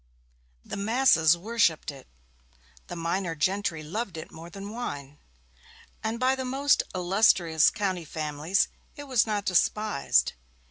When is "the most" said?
6.35-6.81